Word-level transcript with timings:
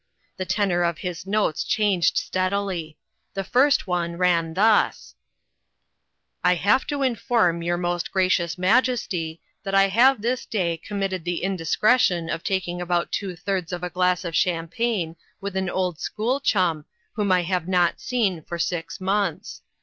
The 0.37 0.45
tenor 0.45 0.81
of 0.81 0.97
his 0.97 1.27
notes 1.27 1.63
changed 1.63 2.17
steadily. 2.17 2.97
The 3.35 3.43
first 3.43 3.85
one 3.85 4.17
ran 4.17 4.55
thus: 4.55 5.13
"I 6.43 6.55
have 6.55 6.87
to 6.87 7.03
inform 7.03 7.61
your 7.61 7.77
most 7.77 8.11
gracious 8.11 8.57
majesty 8.57 9.41
that 9.61 9.75
I 9.75 9.89
have 9.89 10.23
this 10.23 10.47
day 10.47 10.77
committed 10.77 11.23
the 11.23 11.43
indiscretion 11.43 12.31
of 12.31 12.43
taking 12.43 12.81
about 12.81 13.11
two 13.11 13.35
thirds 13.35 13.71
of 13.71 13.83
a 13.83 13.91
glass 13.91 14.25
of 14.25 14.35
champagne 14.35 15.17
with 15.39 15.55
an 15.55 15.69
old 15.69 15.99
school 15.99 16.39
chum 16.39 16.85
whom 17.13 17.31
I 17.31 17.43
have 17.43 17.67
not 17.67 18.01
seen 18.01 18.41
for 18.41 18.57
six 18.57 18.99
months. 18.99 19.61